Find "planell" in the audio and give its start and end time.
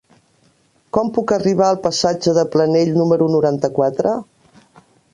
2.57-2.93